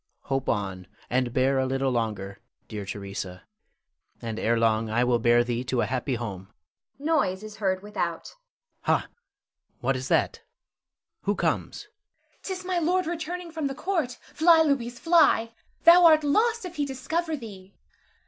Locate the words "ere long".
4.39-4.89